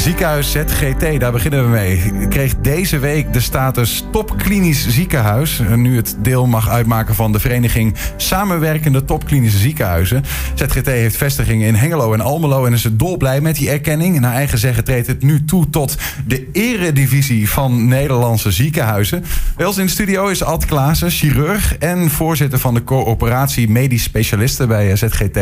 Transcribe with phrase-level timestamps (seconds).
[0.00, 2.28] Ziekenhuis ZGT, daar beginnen we mee.
[2.28, 5.62] Kreeg deze week de status topklinisch ziekenhuis.
[5.76, 10.24] Nu het deel mag uitmaken van de vereniging Samenwerkende Topklinische Ziekenhuizen.
[10.54, 14.20] ZGT heeft vestigingen in Hengelo en Almelo en is dolblij met die erkenning.
[14.20, 15.96] Naar eigen zeggen treedt het nu toe tot
[16.26, 19.24] de eredivisie van Nederlandse ziekenhuizen.
[19.56, 24.68] Bij in de studio is Ad Klaassen, chirurg en voorzitter van de coöperatie medisch specialisten
[24.68, 25.38] bij ZGT.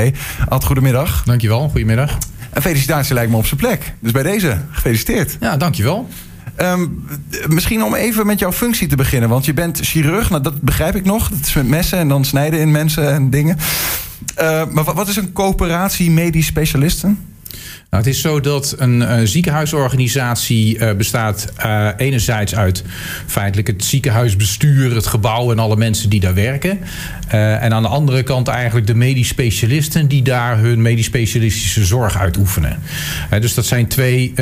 [0.48, 1.22] Ad, goedemiddag.
[1.24, 2.18] Dankjewel, goedemiddag.
[2.52, 3.92] Een felicitatie lijkt me op zijn plek.
[4.00, 5.36] Dus bij deze, gefeliciteerd.
[5.40, 6.08] Ja, dankjewel.
[6.60, 7.06] Um,
[7.46, 9.28] misschien om even met jouw functie te beginnen.
[9.28, 11.28] Want je bent chirurg, nou, dat begrijp ik nog.
[11.28, 13.58] Dat is met messen en dan snijden in mensen en dingen.
[14.40, 17.18] Uh, maar wat is een coöperatie medisch specialisten?
[17.90, 22.84] Nou, het is zo dat een uh, ziekenhuisorganisatie uh, bestaat uh, enerzijds uit
[23.26, 26.78] feitelijk het ziekenhuisbestuur, het gebouw en alle mensen die daar werken.
[27.28, 32.18] en aan de andere kant eigenlijk de medisch specialisten die daar hun medisch specialistische zorg
[32.18, 32.78] uitoefenen.
[33.40, 34.32] dus dat zijn twee,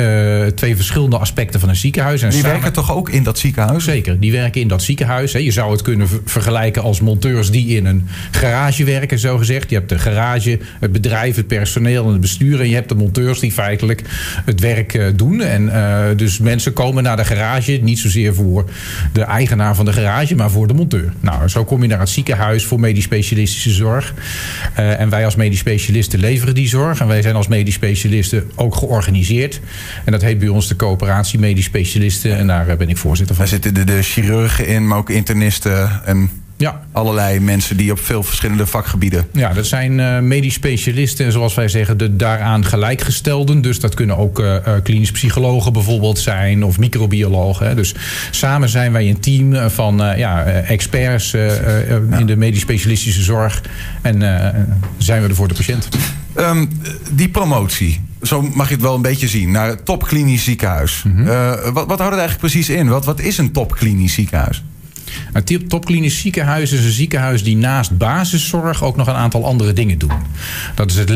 [0.55, 2.21] twee verschillende aspecten van een ziekenhuis.
[2.21, 2.55] En die samen...
[2.55, 3.83] werken toch ook in dat ziekenhuis?
[3.83, 5.33] Zeker, die werken in dat ziekenhuis.
[5.33, 5.39] Hè.
[5.39, 9.69] Je zou het kunnen vergelijken als monteurs die in een garage werken, zo gezegd.
[9.69, 12.59] Je hebt de garage, het bedrijf, het personeel en het bestuur.
[12.59, 14.01] En je hebt de monteurs die feitelijk
[14.45, 15.41] het werk uh, doen.
[15.41, 18.69] En uh, dus mensen komen naar de garage, niet zozeer voor
[19.13, 21.13] de eigenaar van de garage, maar voor de monteur.
[21.19, 24.13] Nou, zo kom je naar het ziekenhuis voor medisch specialistische zorg.
[24.79, 26.99] Uh, en wij als medisch specialisten leveren die zorg.
[26.99, 29.59] En wij zijn als medisch specialisten ook georganiseerd.
[30.05, 32.37] En dat heet bij ons de coöperatie medisch specialisten.
[32.37, 33.45] En daar ben ik voorzitter van.
[33.45, 36.81] Daar zitten de, de chirurgen in, maar ook internisten en ja.
[36.91, 39.27] Allerlei mensen die op veel verschillende vakgebieden.
[39.31, 43.61] Ja, dat zijn uh, medisch specialisten en zoals wij zeggen, de daaraan gelijkgestelden.
[43.61, 47.67] Dus dat kunnen ook uh, klinisch psychologen bijvoorbeeld zijn of microbiologen.
[47.67, 47.75] Hè.
[47.75, 47.95] Dus
[48.31, 51.33] samen zijn wij een team van uh, ja, experts
[52.17, 53.61] in de medisch specialistische zorg.
[54.01, 54.19] En
[54.97, 55.89] zijn we er voor de patiënt.
[56.37, 56.69] Um,
[57.11, 61.03] die promotie, zo mag je het wel een beetje zien, naar het topklinisch ziekenhuis.
[61.03, 61.25] Mm -hmm.
[61.73, 62.87] wat, wat houdt het eigenlijk precies in?
[62.87, 64.63] Wat, wat is een topklinisch ziekenhuis?
[65.33, 69.97] Een topklinisch ziekenhuis is een ziekenhuis die naast basiszorg ook nog een aantal andere dingen
[69.97, 70.13] doet.
[70.75, 71.09] Dat is het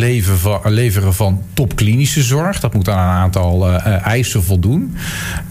[0.63, 2.59] leveren van topklinische zorg.
[2.59, 4.95] Dat moet aan een aantal uh, eisen voldoen.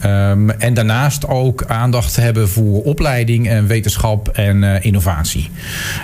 [0.04, 5.50] Um, en daarnaast ook aandacht hebben voor opleiding en wetenschap en uh, innovatie.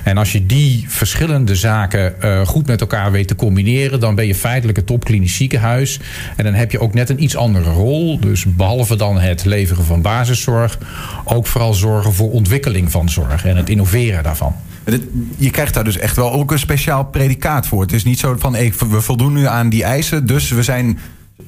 [0.05, 2.15] En als je die verschillende zaken
[2.47, 6.01] goed met elkaar weet te combineren, dan ben je feitelijk een topklinisch ziekenhuis.
[6.37, 8.21] En dan heb je ook net een iets andere rol.
[8.21, 10.79] Dus behalve dan het leveren van basiszorg,
[11.25, 12.55] ook vooral zorgen voor ontwikkeling
[12.91, 14.55] van zorg en het innoveren daarvan.
[15.37, 17.83] Je krijgt daar dus echt wel ook een speciaal predicaat voor.
[17.83, 18.55] Het is niet zo van
[18.91, 20.99] we voldoen nu aan die eisen, dus we zijn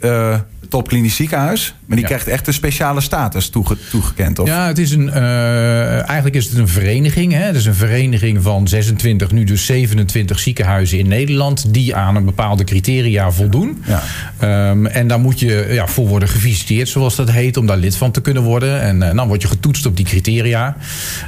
[0.01, 0.39] uh,
[0.69, 1.75] topklinisch ziekenhuis.
[1.87, 2.07] Maar die ja.
[2.07, 4.39] krijgt echt een speciale status toege toegekend.
[4.39, 4.49] Of?
[4.49, 7.33] Ja, het is een, uh, eigenlijk is het een vereniging.
[7.33, 7.43] Hè?
[7.43, 11.75] Het is een vereniging van 26, nu dus 27 ziekenhuizen in Nederland.
[11.75, 13.83] die aan een bepaalde criteria voldoen.
[13.87, 14.71] Ja.
[14.71, 17.57] Um, en daar moet je ja, voor worden gevisiteerd, zoals dat heet.
[17.57, 18.81] om daar lid van te kunnen worden.
[18.81, 20.77] En uh, dan word je getoetst op die criteria.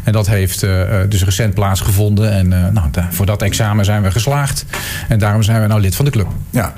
[0.05, 0.61] En dat heeft
[1.09, 2.33] dus recent plaatsgevonden.
[2.33, 4.65] En nou, voor dat examen zijn we geslaagd.
[5.09, 6.29] En daarom zijn we nou lid van de club.
[6.51, 6.73] Ja.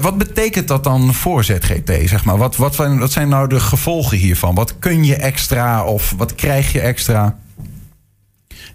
[0.00, 2.08] Wat betekent dat dan voor ZGT?
[2.08, 2.36] Zeg maar?
[2.36, 4.54] wat, wat, wat zijn nou de gevolgen hiervan?
[4.54, 7.38] Wat kun je extra of wat krijg je extra?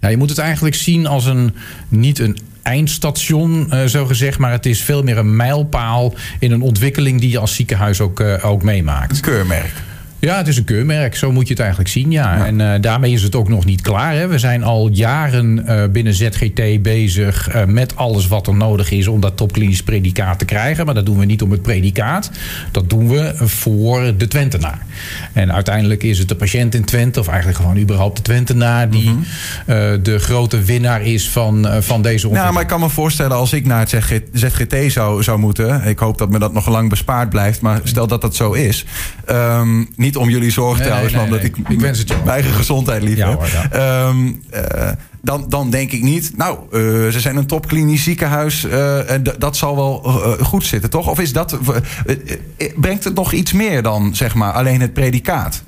[0.01, 1.55] Ja, je moet het eigenlijk zien als een
[1.87, 4.37] niet een eindstation, uh, zo gezegd.
[4.37, 8.19] Maar het is veel meer een mijlpaal in een ontwikkeling die je als ziekenhuis ook,
[8.19, 9.15] uh, ook meemaakt.
[9.15, 9.73] Een keurmerk.
[10.27, 11.15] Ja, het is een keurmerk.
[11.15, 12.11] Zo moet je het eigenlijk zien.
[12.11, 12.35] Ja.
[12.35, 12.45] ja.
[12.45, 14.13] En uh, daarmee is het ook nog niet klaar.
[14.13, 14.27] Hè.
[14.27, 19.07] We zijn al jaren uh, binnen ZGT bezig uh, met alles wat er nodig is
[19.07, 20.85] om dat topklinisch predicaat te krijgen.
[20.85, 22.31] Maar dat doen we niet om het predicaat.
[22.71, 24.85] Dat doen we voor de Twentenaar.
[25.33, 29.09] En uiteindelijk is het de patiënt in Twente, of eigenlijk gewoon überhaupt de Twentenaar, die
[29.09, 29.23] mm
[29.65, 30.03] -hmm.
[30.03, 32.33] de grote winnaar is van, van deze ontwikkeling.
[32.33, 35.83] Nou, maar ik kan me voorstellen als ik naar het ZGT, ZGT zou, zou moeten.
[35.85, 37.61] Ik hoop dat me dat nog lang bespaard blijft.
[37.61, 38.85] Maar stel dat dat zo is.
[39.29, 42.15] Um, niet om jullie nee, trouwens, nee, nee, maar omdat ik, ik wens het je
[42.15, 44.07] mijn eigen gezondheid lief ja, hoor, ja.
[44.07, 44.89] um, uh,
[45.21, 49.57] dan, dan denk ik niet, nou, uh, ze zijn een topklinisch ziekenhuis uh, en dat
[49.57, 50.01] zal wel
[50.41, 51.09] goed zitten, toch?
[51.09, 51.57] Of is dat,
[52.75, 55.63] brengt het nog iets meer dan, zeg maar, alleen het predicaat?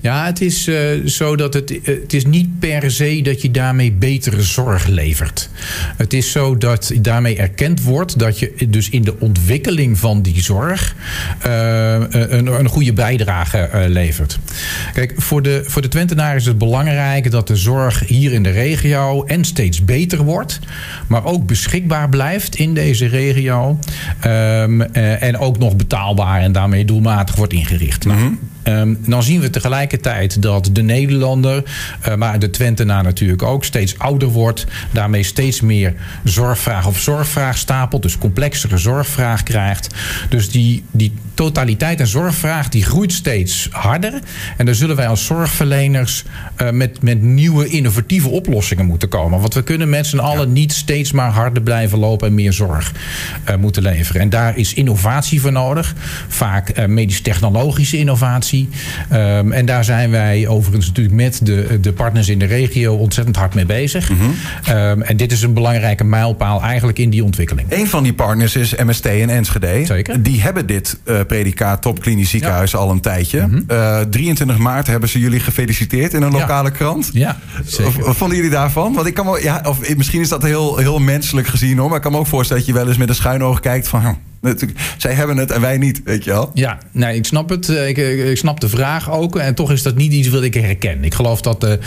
[0.00, 3.92] Ja, het is uh, zo dat het, het is niet per se dat je daarmee
[3.92, 5.50] betere zorg levert.
[5.96, 10.42] Het is zo dat daarmee erkend wordt dat je dus in de ontwikkeling van die
[10.42, 10.94] zorg
[11.46, 14.38] uh, een, een goede bijdrage levert.
[14.92, 18.50] Kijk, voor de, voor de Twentenaar is het belangrijk dat de zorg hier in de
[18.50, 20.58] regio en steeds beter wordt,
[21.06, 23.78] maar ook beschikbaar blijft in deze regio
[24.26, 28.04] um, en ook nog betaalbaar en daarmee doelmatig wordt ingericht.
[28.04, 28.38] -hmm.
[28.62, 31.62] Ehm, dan zien we tegelijkertijd dat de Nederlander,
[32.08, 34.66] uh, maar de Twentenaar natuurlijk ook, steeds ouder wordt.
[34.90, 35.94] Daarmee steeds meer
[36.24, 38.02] zorgvraag of zorgvraag stapelt.
[38.02, 39.94] Dus complexere zorgvraag krijgt.
[40.28, 44.12] Dus die, die totaliteit en zorgvraag die groeit steeds harder.
[44.56, 46.24] En daar zullen wij als zorgverleners
[46.62, 49.40] uh, met, met nieuwe innovatieve oplossingen moeten komen.
[49.40, 52.92] Want we kunnen met z'n allen niet steeds maar harder blijven lopen en meer zorg
[53.48, 54.20] uh, moeten leveren.
[54.20, 55.94] En daar is innovatie voor nodig.
[56.28, 58.51] Vaak medisch-technologische innovatie.
[58.52, 63.36] Um, en daar zijn wij overigens natuurlijk met de, de partners in de regio ontzettend
[63.36, 64.10] hard mee bezig.
[64.10, 64.76] Mm -hmm.
[64.76, 67.66] um, en dit is een belangrijke mijlpaal eigenlijk in die ontwikkeling.
[67.72, 69.84] Een van die partners is MST en Enschede.
[69.84, 70.22] Zeker.
[70.22, 72.78] Die hebben dit uh, predicaat topklinisch ziekenhuis ja.
[72.78, 73.46] al een tijdje.
[73.46, 74.10] Mm -hmm.
[74.10, 76.74] 23 maart hebben ze jullie gefeliciteerd in een lokale ja.
[76.74, 77.10] krant.
[77.12, 78.04] Ja, zeker.
[78.04, 78.94] Wat vonden jullie daarvan?
[78.94, 81.88] Want ik kan me, ja, of misschien is dat heel, heel menselijk gezien hoor.
[81.88, 83.88] Maar ik kan me ook voorstellen dat je wel eens met een schuin oog kijkt
[83.88, 84.30] van.
[84.96, 86.50] Zij hebben het en wij niet, weet je wel?
[86.54, 87.68] Ja, nee, ik snap het.
[87.68, 89.36] Ik, ik, snap de vraag ook.
[89.36, 91.04] En toch is dat niet iets wat ik herken.
[91.04, 91.78] Ik geloof dat de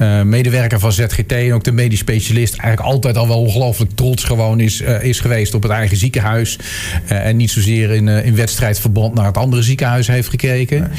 [0.00, 2.56] uh, medewerker van ZGT en ook de medisch specialist...
[2.56, 6.58] eigenlijk altijd al wel ongelooflijk trots gewoon is, uh, is geweest op het eigen ziekenhuis.
[7.04, 10.90] Uh, en niet zozeer in, in wedstrijdverband naar het andere ziekenhuis heeft gekeken.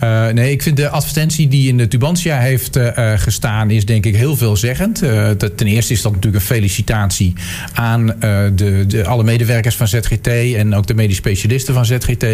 [0.00, 2.78] Nee, nee ik vind de advertentie die in de Tubantia heeft
[3.16, 3.70] gestaan...
[3.70, 4.98] is denk ik heel veelzeggend.
[5.38, 7.32] ten eerste is dat natuurlijk een felicitatie
[7.72, 12.26] aan de, de, alle medewerkers van ZGT en ook de medisch specialisten van ZGT.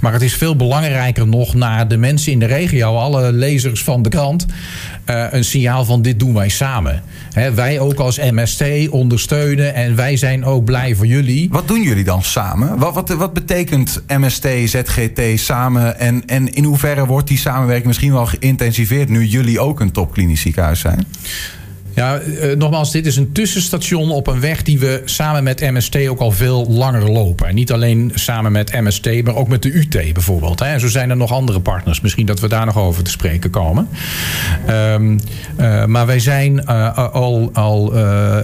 [0.00, 4.02] Maar het is veel belangrijker nog naar de mensen in de regio, alle lezers van
[4.02, 4.46] de krant,
[5.10, 7.02] uh, een signaal van dit doen wij samen.
[7.54, 11.48] Wij ook als MST ondersteunen en wij zijn ook blij voor jullie.
[11.50, 12.78] Wat doen jullie dan samen?
[12.78, 18.12] Wat, wat, wat betekent MST, ZGT samen en, en in hoeverre wordt die samenwerking misschien
[18.12, 21.06] wel geïntensiveerd nu jullie ook een topklinisch ziekenhuis zijn?
[21.94, 26.08] Ja, uh, nogmaals, dit is een tussenstation op een weg die we samen met MST
[26.08, 27.48] ook al veel langer lopen.
[27.48, 30.60] En niet alleen samen met MST, maar ook met de UT bijvoorbeeld.
[30.60, 30.66] Hè.
[30.66, 32.00] En zo zijn er nog andere partners.
[32.00, 33.88] Misschien dat we daar nog over te spreken komen.
[34.70, 35.20] Um,
[35.60, 37.92] uh, maar wij zijn uh, al, al,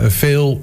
[0.09, 0.63] veel,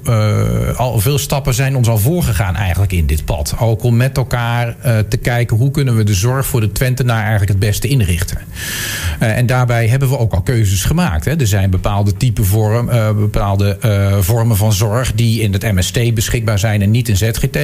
[0.76, 3.54] al veel stappen zijn ons al voorgegaan eigenlijk in dit pad.
[3.60, 4.76] Ook om met elkaar
[5.08, 8.38] te kijken hoe kunnen we de zorg voor de Twentenaar eigenlijk het beste inrichten.
[9.18, 11.24] en daarbij hebben we ook al keuzes gemaakt.
[11.24, 11.40] Hè.
[11.40, 16.14] Er zijn bepaalde typen vormen uh, bepaalde uh, vormen van zorg die in het MST
[16.14, 17.58] beschikbaar zijn en niet in ZGT.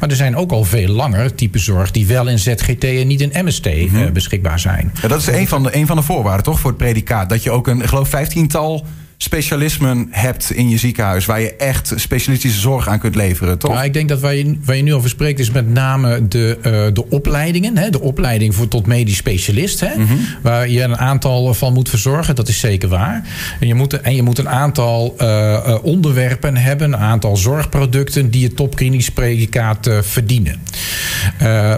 [0.00, 3.20] Maar er zijn ook al veel langer type zorg die wel in ZGT en niet
[3.20, 4.02] in MST mm -hmm.
[4.02, 4.92] uh, beschikbaar zijn.
[5.02, 7.28] Ja, dat is een van, de, een van de voorwaarden toch voor het predicaat.
[7.28, 8.86] Dat je ook een, ik geloof, vijftiental
[9.20, 11.26] specialismen hebt in je ziekenhuis...
[11.26, 13.72] waar je echt specialistische zorg aan kunt leveren, toch?
[13.72, 15.38] Nou, ik denk dat waar je, waar je nu over spreekt...
[15.38, 17.76] is met name de, uh, de opleidingen.
[17.76, 17.90] Hè?
[17.90, 19.80] De opleiding voor tot medisch specialist.
[19.80, 19.96] Hè?
[19.96, 20.18] Mm -hmm.
[20.42, 22.34] Waar je een aantal van moet verzorgen.
[22.34, 23.28] Dat is zeker waar.
[23.60, 26.92] En je moet, en je moet een aantal uh, uh, onderwerpen hebben.
[26.92, 28.30] Een aantal zorgproducten...
[28.30, 30.60] die het topklinisch predicaat verdienen.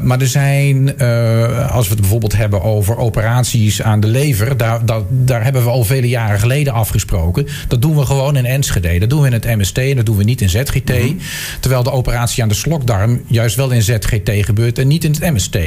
[0.02, 0.98] Maar er zijn...
[1.70, 4.56] als we het bijvoorbeeld hebben over operaties aan de lever...
[4.56, 8.44] daar, daar, daar hebben we al vele jaren geleden afgesproken dat doen we gewoon in
[8.44, 8.98] Enschede.
[8.98, 10.88] Dat doen we in het MST en dat doen we niet in ZGT.
[10.88, 11.18] Mm -hmm.
[11.60, 15.32] Terwijl de operatie aan de slokdarm juist wel in ZGT gebeurt en niet in het
[15.32, 15.58] MST.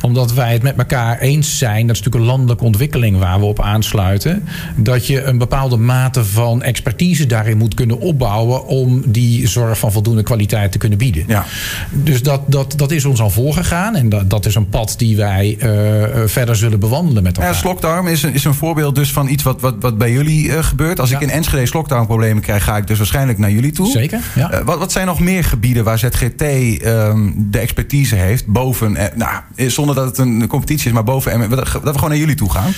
[0.00, 3.44] Omdat wij het met elkaar eens zijn, dat is natuurlijk een landelijke ontwikkeling waar we
[3.44, 9.48] op aansluiten, dat je een bepaalde mate van expertise daarin moet kunnen opbouwen om die
[9.48, 11.24] zorg van voldoende kwaliteit te kunnen bieden.
[11.26, 11.44] Ja.
[11.90, 15.16] Dus dat, dat, dat is ons al voorgegaan en dat, dat is een pad die
[15.16, 17.52] wij uh, verder zullen bewandelen met elkaar.
[17.52, 20.44] Ja, slokdarm is een, is een voorbeeld dus van iets wat, wat, wat bij jullie
[20.44, 21.00] uh, gebeurt.
[21.00, 21.16] Als ja.
[21.16, 23.90] ik in Enschede lockdown-problemen krijg, ga ik dus waarschijnlijk naar jullie toe.
[23.90, 24.20] Zeker.
[24.34, 24.52] Ja.
[24.52, 28.46] Uh, wat, wat, zijn nog meer gebieden waar ZGT um, de expertise heeft?
[28.46, 31.50] Boven, nou, zonder dat het een competitie is, maar boven.
[31.50, 32.72] Dat we gewoon naar jullie toe gaan.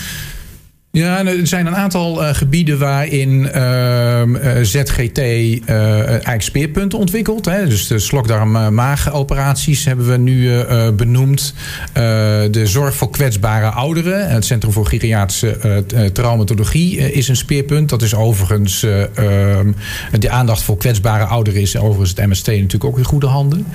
[0.94, 4.22] Ja, er zijn een aantal uh, gebieden waarin uh,
[4.62, 7.44] ZGT uh, eigenlijk speerpunten ontwikkelt.
[7.44, 7.66] Hè.
[7.66, 10.64] Dus de slokdarm-maagoperaties hebben we nu
[10.96, 11.54] benoemd.
[12.50, 14.28] de zorg voor kwetsbare ouderen.
[14.28, 17.88] Het Centrum voor Geriatrische Traumatologie is een speerpunt.
[17.88, 23.04] Dat is overigens de aandacht voor kwetsbare ouderen is overigens het MST natuurlijk ook in
[23.04, 23.66] goede handen.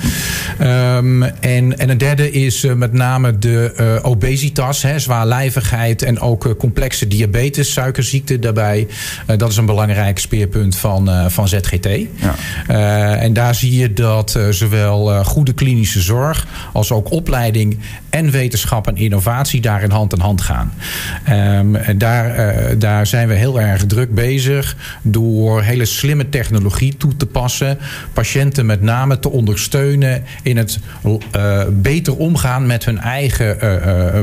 [0.62, 7.08] Um, en, en een derde is met name de obesitas, hè, zwaarlijvigheid en ook complexe
[7.10, 8.88] diabetes, suikerziekte daarbij.
[9.28, 11.86] Uh, dat is een belangrijk speerpunt van, uh, van ZGT.
[11.86, 12.36] Ja.
[12.70, 17.78] Uh, en daar zie je dat zowel goede klinische zorg als ook opleiding
[18.10, 20.74] en wetenschap en innovatie daar in hand in hand gaan.
[21.30, 27.16] Um, en daar, daar zijn we heel erg druk bezig door hele slimme technologie toe
[27.18, 27.78] te passen.
[28.14, 30.80] Patiënten met name te ondersteunen in het
[31.70, 33.58] beter omgaan met hun eigen,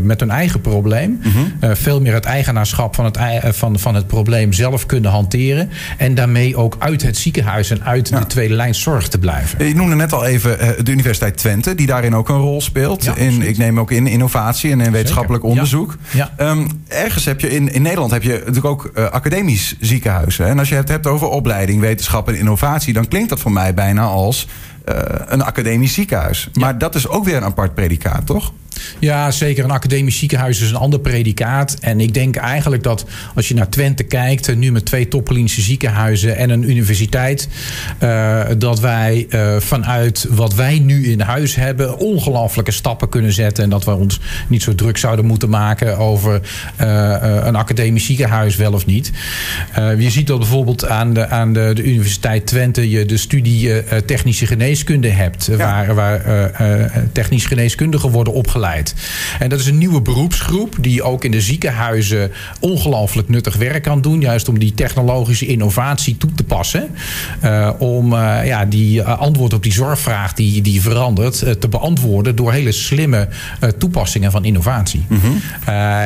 [0.06, 1.20] met hun eigen probleem.
[1.22, 1.76] Mm -hmm.
[1.76, 3.18] veel meer het eigenaarschap van het,
[3.56, 5.70] van, van het probleem zelf kunnen hanteren.
[5.96, 9.68] En daarmee ook uit het ziekenhuis en uit de tweede lijn zorg te blijven.
[9.68, 13.16] Je noemde net al even de Universiteit Twente, die daarin ook een rol speelt.
[13.16, 15.96] in, ik neem ook in innovatie en in wetenschappelijk onderzoek.
[16.10, 16.32] Ja.
[16.36, 20.46] Ehm, ergens heb je in, in Nederland heb je natuurlijk ook uh, academisch ziekenhuizen.
[20.46, 23.74] En als je het hebt over opleiding, wetenschap en innovatie, dan klinkt dat voor mij
[23.74, 24.46] bijna als
[25.26, 26.48] een academisch ziekenhuis.
[26.52, 28.52] Maar dat is ook weer een apart predicaat, toch?
[28.98, 29.64] Ja, zeker.
[29.64, 31.76] Een academisch ziekenhuis is een ander predicaat.
[31.80, 36.36] En ik denk eigenlijk dat als je naar Twente kijkt, nu met twee toppelinische ziekenhuizen
[36.36, 37.48] en een universiteit,
[38.02, 43.64] uh, dat wij uh, vanuit wat wij nu in huis hebben, ongelooflijke stappen kunnen zetten.
[43.64, 46.40] En dat we ons niet zo druk zouden moeten maken over
[46.80, 49.12] uh, een academisch ziekenhuis wel of niet.
[49.98, 54.46] je ziet dat bijvoorbeeld aan de, aan de, de Universiteit Twente je de studie technische
[54.46, 55.56] geneeskunde hebt, ja.
[55.56, 56.50] waar, waar
[57.12, 58.94] technisch geneeskundigen worden opgeleid.
[59.38, 64.00] En dat is een nieuwe beroepsgroep die ook in de ziekenhuizen ongelooflijk nuttig werk kan
[64.00, 64.20] doen.
[64.20, 66.88] Juist om die technologische innovatie toe te passen.
[67.44, 72.52] Uh, om uh, ja, die antwoord op die zorgvraag die, die verandert te beantwoorden door
[72.52, 73.28] hele slimme
[73.78, 75.04] toepassingen van innovatie.
[75.08, 75.40] Mm -hmm.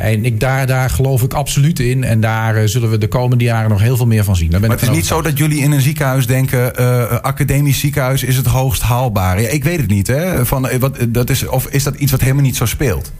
[0.02, 2.04] en ik, daar, daar geloof ik absoluut in.
[2.04, 4.50] En daar zullen we de komende jaren nog heel veel meer van zien.
[4.50, 6.76] Daar ben maar het is niet zo dat jullie in een ziekenhuis denken:
[7.22, 9.50] academisch ziekenhuis is het hoogst haalbare.
[9.50, 10.06] Ik weet het niet.
[10.06, 10.46] Hè?
[10.46, 13.12] Van, wat, dat is, of is dat iets wat helemaal niet zo speelt.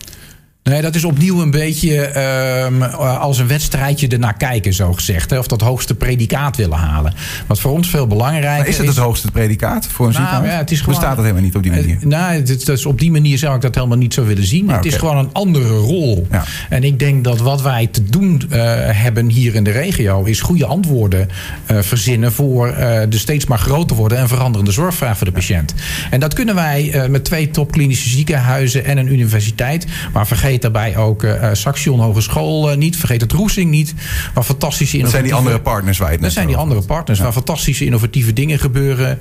[0.62, 2.19] Nee, dat is opnieuw een beetje
[2.67, 5.31] um, als een wedstrijdje ernaar kijken, zo gezegd.
[5.31, 5.38] Hè?
[5.38, 7.14] Of dat hoogste predicaat willen halen.
[7.47, 8.73] Wat voor ons veel belangrijker is.
[8.73, 10.52] is het het hoogste predicaat voor een nou, ziekenhuis?
[10.52, 11.97] Ja, het is gewoon, Bestaat het helemaal niet op die manier?
[12.00, 14.71] Uh, nou, het, is op die manier zou ik dat helemaal niet zo willen zien.
[14.71, 16.26] Ah, het is gewoon een andere rol.
[16.31, 16.45] Ja.
[16.69, 20.25] En ik denk dat wat wij te doen uh, hebben hier in de regio...
[20.25, 21.29] is goede antwoorden
[21.67, 22.75] verzinnen voor
[23.09, 24.19] de steeds maar groter worden...
[24.19, 25.75] en veranderende zorgvraag voor de patiënt.
[26.11, 29.87] En dat kunnen wij met twee topklinische ziekenhuizen en een universiteit.
[30.12, 32.97] Maar vergeet Vergeet daarbij ook uh, Saxion Hogeschool uh, niet.
[32.97, 33.95] Vergeet het Roesing niet.
[34.35, 37.19] Waar fantastische Dat zijn die andere partners waar je het Dat zijn die andere partners
[37.19, 37.25] ja.
[37.25, 39.19] waar fantastische innovatieve dingen gebeuren.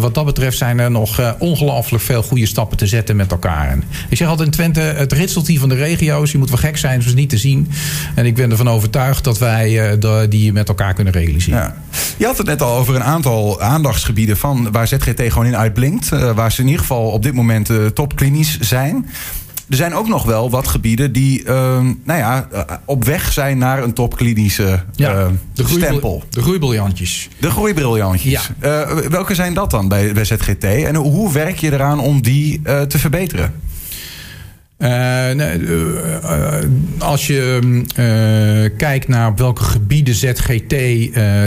[0.00, 3.68] Wat dat betreft zijn er nog ongelooflijk veel goede stappen te zetten met elkaar.
[3.68, 6.32] En ik zeg altijd in Twente, het ritseltje van de regio's.
[6.32, 7.68] Je moet wel gek zijn, dus niet te zien.
[8.14, 9.98] En ik ben ervan overtuigd dat wij
[10.28, 11.58] die met elkaar kunnen realiseren.
[11.58, 11.76] Ja.
[12.16, 16.08] Je had het net al over een aantal aandachtsgebieden van waar ZGT gewoon in uitblinkt.
[16.08, 19.06] waar ze in ieder geval op dit moment topklinisch zijn.
[19.68, 21.50] Er zijn ook nog wel wat gebieden die uh,
[22.04, 26.22] nou ja, uh, op weg zijn naar een topklinische ja, uh, de stempel.
[26.30, 27.28] De groeibriljantjes.
[27.40, 28.50] De groeibriljantjes.
[28.58, 28.86] Ja.
[29.08, 30.64] welke zijn dat dan bij, bij ZGT?
[30.64, 33.54] En hoe werk je eraan om die te verbeteren?
[34.78, 34.88] Uh,
[35.30, 35.84] nee, uh,
[36.98, 40.74] als je uh, kijkt naar op welke gebieden ZGT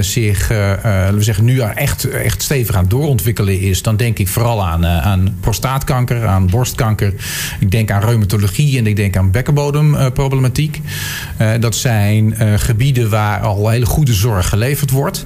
[0.05, 4.65] zich laten we zeggen, nu echt, echt stevig aan doorontwikkelen is, dan denk ik vooral
[4.65, 7.13] aan, aan prostaatkanker, aan borstkanker.
[7.59, 10.81] Ik denk aan reumatologie en ik denk aan bekkenbodemproblematiek.
[11.59, 15.25] dat zijn gebieden waar al hele goede zorg geleverd wordt.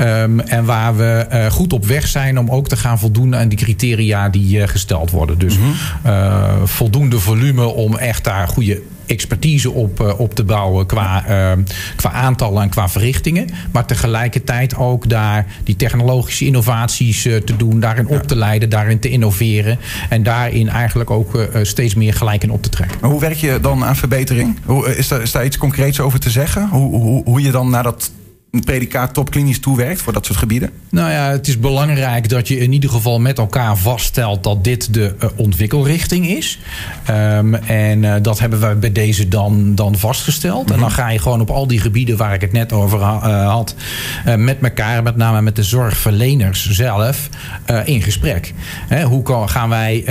[0.00, 3.58] Um, en waar we goed op weg zijn om ook te gaan voldoen aan die
[3.58, 5.38] criteria die gesteld worden.
[5.38, 5.64] Dus mm
[6.02, 6.66] -hmm.
[6.66, 11.64] voldoende volume om echt daar goede expertise op, uh, op te bouwen qua, uh,
[11.96, 13.48] qua aantallen en qua verrichtingen.
[13.72, 18.98] Maar tegelijkertijd ook daar die technologische innovaties uh, te doen, daarin op te leiden, daarin
[18.98, 19.78] te innoveren.
[20.08, 22.98] En daarin eigenlijk ook steeds meer gelijk in op te trekken.
[23.00, 24.58] Maar hoe werk je dan aan verbetering?
[24.64, 26.68] Hoe, is, daar, is daar iets concreets over te zeggen?
[26.68, 28.10] Hoe, hoe, hoe je dan naar dat
[28.52, 30.70] een predicaat topklinisch toewerkt voor dat soort gebieden?
[30.90, 34.94] Nou ja, het is belangrijk dat je in ieder geval met elkaar vaststelt dat dit
[34.94, 36.58] de uh, ontwikkelrichting is.
[37.10, 40.60] Um, en uh, dat hebben we bij deze dan, dan vastgesteld.
[40.60, 40.74] Mm -hmm.
[40.74, 43.48] En dan ga je gewoon op al die gebieden waar ik het net over uh,
[43.48, 43.74] had,
[44.36, 47.28] met elkaar, met name met de zorgverleners zelf,
[47.84, 48.52] in gesprek.
[48.88, 50.04] Hè, hoe gaan wij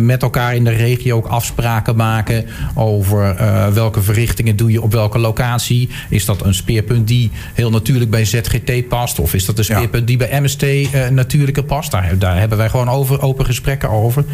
[0.00, 3.36] met elkaar in de regio ook afspraken maken over
[3.74, 5.88] welke verrichtingen doe je op welke locatie?
[6.08, 9.18] Is dat een speerpunt die heel natuurlijk bij ZGT past?
[9.18, 11.90] Of is dat een speerpunt die bij MST uh, natuurlijker past?
[11.90, 14.24] Daar, daar, hebben wij gewoon over, open gesprekken over.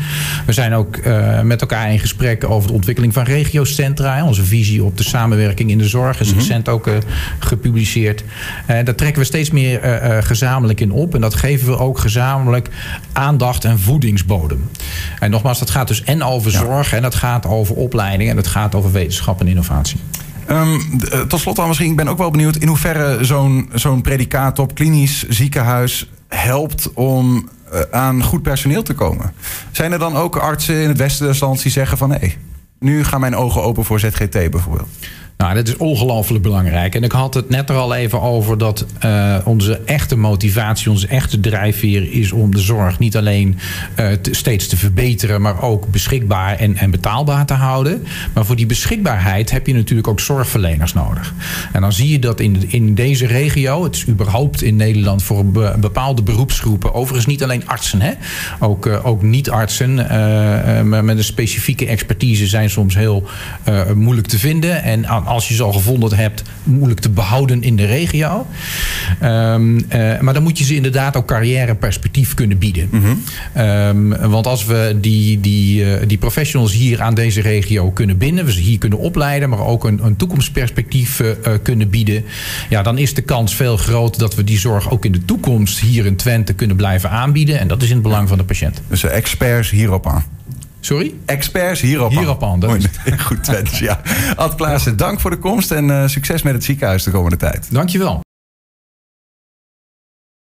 [0.46, 4.24] We zijn ook uh, met elkaar in gesprek over de ontwikkeling van regiocentra.
[4.24, 6.38] Onze visie op de samenwerking in de zorg is -hmm.
[6.38, 6.94] recent ook uh,
[7.38, 8.24] gepubliceerd.
[8.66, 9.80] daar trekken we steeds meer
[10.22, 11.14] gezamenlijk in op.
[11.14, 12.68] En dat geven we ook gezamenlijk
[13.12, 14.70] aandacht en voedingsbodem.
[15.18, 16.90] En nogmaals, dat gaat dus en over zorg...
[16.90, 16.96] Ja.
[16.96, 20.00] en dat gaat over opleiding en dat gaat over wetenschap en innovatie.
[20.50, 24.58] Um, tot slot dan misschien, ik ben ook wel benieuwd in hoeverre zo'n zo'n predicaat
[24.58, 29.32] op klinisch ziekenhuis helpt om uh, aan goed personeel te komen.
[29.70, 32.34] Zijn er dan ook artsen in het westen des lands die zeggen van hé,
[32.78, 34.88] nu gaan mijn ogen open voor ZGT bijvoorbeeld?
[35.36, 36.94] Nou, dat is ongelooflijk belangrijk.
[36.94, 41.06] En ik had het net er al even over dat uh, onze echte motivatie, onze
[41.06, 43.58] echte drijfveer is om de zorg niet alleen
[43.94, 48.02] te, steeds te verbeteren, maar ook beschikbaar en, en betaalbaar te houden.
[48.32, 51.34] Maar voor die beschikbaarheid heb je natuurlijk ook zorgverleners nodig.
[51.72, 55.46] En dan zie je dat in, in deze regio, het is überhaupt in Nederland voor
[55.46, 58.12] be, bepaalde beroepsgroepen, overigens niet alleen artsen, hè?
[58.58, 59.94] ook, uh, ook niet-artsen
[61.04, 63.28] met een specifieke expertise zijn soms heel
[63.94, 64.82] moeilijk te vinden.
[64.82, 68.46] En als je ze al gevonden hebt, moeilijk te behouden in de regio.
[69.22, 72.88] Um, uh, maar dan moet je ze inderdaad ook carrièreperspectief kunnen bieden.
[72.90, 73.62] Mm -hmm.
[73.62, 78.44] um, want als we die, die, uh, die professionals hier aan deze regio kunnen binden,
[78.44, 81.28] we ze hier kunnen opleiden, maar ook een, een toekomstperspectief uh,
[81.62, 82.24] kunnen bieden,
[82.68, 85.80] ja, dan is de kans veel groter dat we die zorg ook in de toekomst
[85.80, 87.58] hier in Twente kunnen blijven aanbieden.
[87.58, 88.82] En dat is in het belang van de patiënt.
[88.88, 90.41] Dus experts hierop aan.
[90.84, 91.14] Sorry?
[91.24, 92.58] Experts hierop, hierop aan.
[92.58, 92.80] Mooi,
[93.26, 94.00] goed, Twents, ja.
[94.36, 97.68] Ad Klaassen, dank voor de komst en uh, succes met het ziekenhuis de komende tijd.
[97.70, 98.20] Dankjewel.